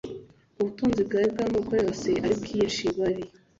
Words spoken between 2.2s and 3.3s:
ari bwinshi bari